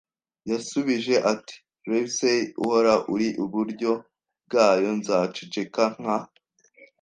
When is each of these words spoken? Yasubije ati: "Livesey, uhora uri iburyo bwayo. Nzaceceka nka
Yasubije 0.49 1.15
ati: 1.33 1.55
"Livesey, 1.89 2.41
uhora 2.63 2.93
uri 3.13 3.27
iburyo 3.43 3.91
bwayo. 4.45 4.89
Nzaceceka 4.99 5.83
nka 5.99 6.17